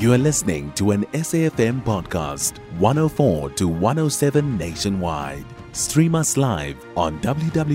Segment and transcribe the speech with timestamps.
[0.00, 5.44] You are listening to an SAFM podcast, 104 to 107 nationwide.
[5.72, 7.74] Stream us live on www.safm.co.za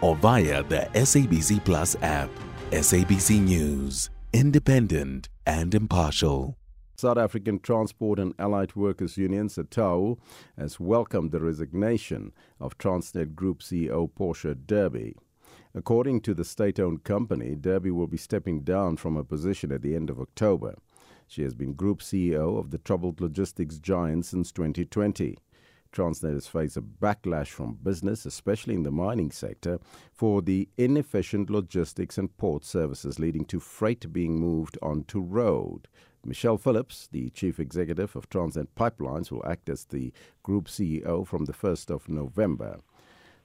[0.00, 2.28] or via the SABC Plus app.
[2.72, 6.58] SABC News, independent and impartial.
[6.96, 10.18] South African Transport and Allied Workers Union, SATAWU,
[10.58, 15.14] has welcomed the resignation of Transnet Group CEO Portia Derby.
[15.76, 19.82] According to the state owned company, Derby will be stepping down from her position at
[19.82, 20.76] the end of October.
[21.26, 25.36] She has been Group CEO of the troubled logistics giant since 2020.
[25.92, 29.80] Transnet has faced a backlash from business, especially in the mining sector,
[30.12, 35.88] for the inefficient logistics and port services, leading to freight being moved onto road.
[36.24, 40.12] Michelle Phillips, the chief executive of Transnet Pipelines, will act as the
[40.44, 42.80] group CEO from the 1st of November.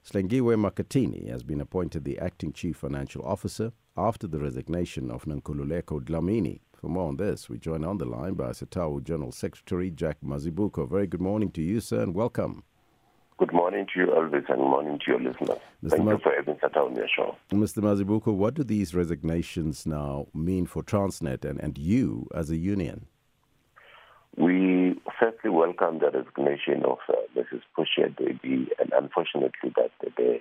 [0.04, 6.00] Hlengiwe Makhathini has been appointed the acting chief financial officer after the resignation of Nonkululeko
[6.00, 6.60] Dlamini.
[6.74, 10.88] For more on this, we join on the line by SATAWU General Secretary Jack Mazibuko.
[10.88, 12.64] Very good morning to you, sir, and welcome.
[13.36, 15.58] Good morning to you, Elvis, and morning to your listeners.
[15.84, 15.90] Mr.
[15.90, 17.36] Thank Ma- you for having SATAWU on your show.
[17.52, 17.78] Mr.
[17.82, 23.06] Mazibuko, what do these resignations now mean for Transnet and, and you as a union?
[24.36, 27.60] We firstly welcome the resignation of uh, Mrs.
[27.76, 30.40] Portia Derby, and unfortunately that the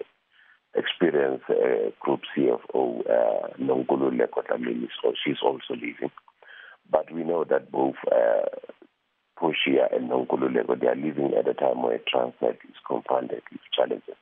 [0.73, 6.11] experienced uh, Group CFO, uh, Nonkululeko Dlamini, so she's also leaving.
[6.89, 8.45] But we know that both uh,
[9.38, 14.16] Portia and Nonkululeko, they are leaving at a time where Transnet is confronted with challenges.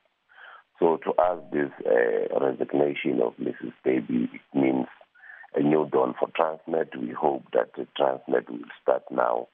[0.80, 3.74] So to us, this uh, resignation of Mrs.
[3.86, 4.88] Derby it means
[5.54, 7.00] a new dawn for Transnet.
[7.00, 9.50] We hope that Transnet will start now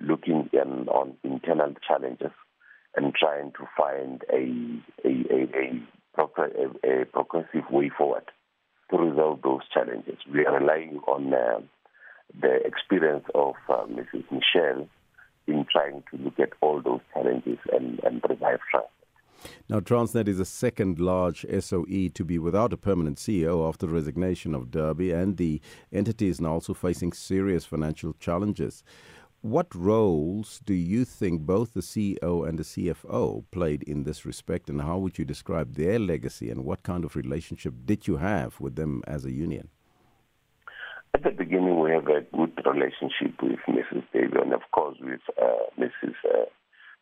[0.00, 2.32] looking in, on internal challenges
[2.96, 8.24] and trying to find a, a, a, a, a progressive way forward
[8.90, 10.18] to resolve those challenges.
[10.32, 11.60] We are relying on uh,
[12.40, 14.24] the experience of uh, Mrs.
[14.30, 14.88] Michelle
[15.46, 18.88] in trying to look at all those challenges and, and revive trust.
[19.68, 23.92] Now, Transnet is the second large SOE to be without a permanent CEO after the
[23.92, 25.60] resignation of Derby, and the
[25.92, 28.84] entity is now also facing serious financial challenges.
[29.44, 34.70] What roles do you think both the CEO and the CFO played in this respect,
[34.70, 38.58] and how would you describe their legacy, and what kind of relationship did you have
[38.58, 39.68] with them as a union?
[41.12, 44.04] At the beginning, we have a good relationship with Mrs.
[44.14, 46.14] Derby and, of course, with uh, Mrs.
[46.24, 46.46] Uh,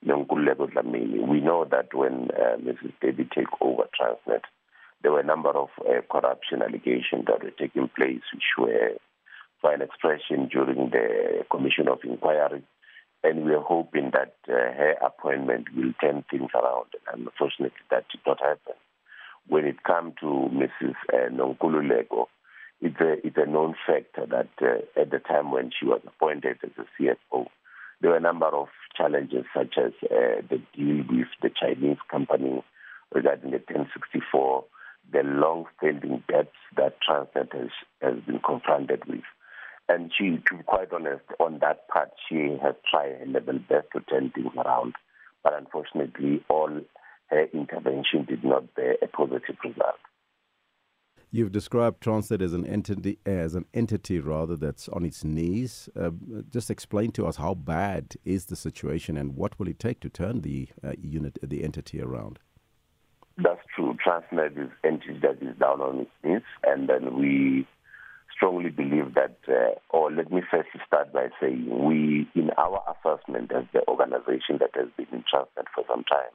[0.05, 1.25] Dlamini.
[1.25, 2.93] We know that when uh, Mrs.
[3.01, 4.43] Derby took over Transnet,
[5.01, 8.97] there were a number of uh, corruption allegations that were taking place, which were
[9.63, 12.63] for an expression during the Commission of Inquiry.
[13.25, 16.89] And we are hoping that uh, her appointment will turn things around.
[17.13, 18.75] And unfortunately, that did not happen.
[19.47, 20.95] When it comes to Mrs.
[21.13, 22.27] Uh, Nonkululeko,
[22.81, 26.59] it's a, it's a known fact that uh, at the time when she was appointed
[26.65, 27.47] as a CFO,
[28.01, 32.65] there were a number of challenges, such as uh, the deal with the Chinese company
[33.15, 34.65] regarding the 1064,
[35.13, 37.71] the long-standing debts that Transnet has,
[38.01, 39.23] has been confronted with.
[39.89, 43.89] And she, to be quite honest, on that part, she has tried her level best
[43.93, 44.95] to turn things around.
[45.43, 46.81] But unfortunately, all
[47.29, 49.97] her intervention did not bear a positive result.
[51.35, 55.89] You've described Transnet as an entity, as an entity rather that's on its knees.
[55.99, 56.11] Uh,
[56.51, 60.11] just explain to us how bad is the situation, and what will it take to
[60.11, 62.39] turn the uh, unit, the entity around?
[63.39, 63.97] That's true.
[64.07, 67.67] Transnet is entity that is down on its knees, and then we
[68.43, 73.53] strongly believe that, uh, or let me first start by saying, we, in our assessment
[73.53, 76.35] as the organization that has been in Transnet for some time,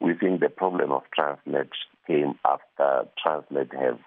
[0.00, 1.68] we think the problem of Transnet
[2.06, 3.98] came after Transnet have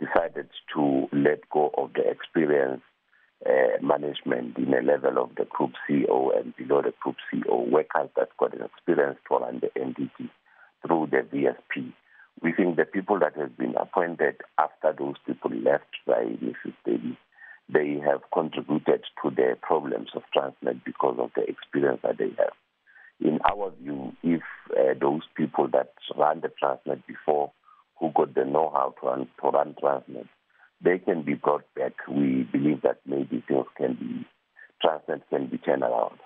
[0.00, 2.80] decided to let go of the experience
[3.44, 8.08] uh, management in a level of the group CEO and below the group CEO, workers
[8.16, 10.30] that got an experience to run the entity
[10.86, 11.92] through the VSP.
[12.40, 16.74] We think the people that have been appointed after those people left by Mrs.
[16.84, 17.18] Derby,
[17.68, 22.54] they have contributed to the problems of Transnet because of the experience that they have.
[23.20, 27.52] In our view, if uh, those people that ran the Transnet before,
[28.00, 30.28] who got the know-how to run, to run Transnet,
[30.82, 31.92] they can be brought back.
[32.08, 34.26] We believe that maybe things can be,
[34.84, 36.18] Transnet can be turned around.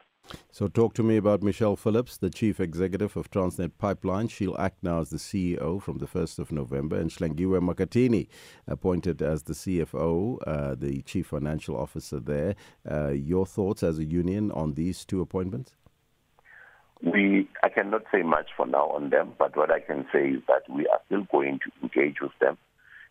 [0.50, 4.28] So, talk to me about Michelle Phillips, the chief executive of Transnet Pipeline.
[4.28, 8.28] She'll act now as the CEO from the 1st of November, and Hlengiwe Makhathini,
[8.66, 12.54] appointed as the CFO, uh, the chief financial officer there.
[12.90, 15.74] Uh, your thoughts as a union on these two appointments?
[17.02, 20.42] We, I cannot say much for now on them, but what I can say is
[20.48, 22.56] that we are still going to engage with them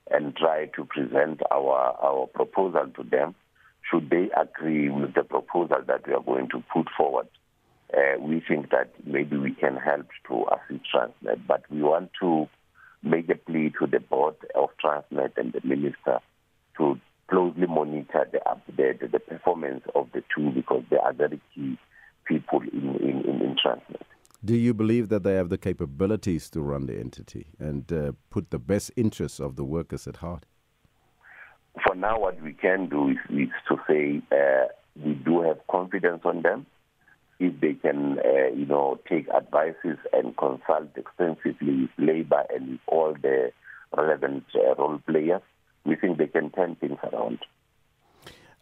[0.09, 3.35] and try to present our, our proposal to them.
[3.89, 7.27] Should they agree with the proposal that we are going to put forward,
[7.93, 11.47] uh, we think that maybe we can help to assist Transnet.
[11.47, 12.47] But we want to
[13.03, 16.19] make a plea to the board of Transnet and the minister
[16.77, 16.99] to
[17.29, 18.41] closely monitor the,
[18.75, 21.77] the, the performance of the two because they are very key
[22.25, 24.01] people in, in, in, in Transnet.
[24.43, 28.51] Do you believe that they have the capabilities to run the entity and uh, put
[28.51, 30.45] the best interests of the workers at heart?
[31.83, 34.67] For now, what we can do is, is to say uh,
[35.03, 36.65] we do have confidence on them.
[37.39, 43.13] If they can, uh, you know, take advices and consult extensively with labor and all
[43.13, 43.51] the
[43.95, 45.41] relevant uh, role players,
[45.85, 47.39] we think they can turn things around.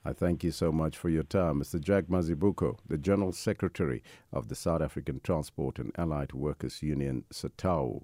[0.06, 1.62] I thank you so much for your time.
[1.62, 1.80] Mr.
[1.80, 8.04] Jack Mazibuko, the General Secretary of the South African Transport and Allied Workers Union, SATAWU.